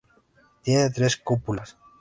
[0.63, 1.77] Tiene tres cúpulas.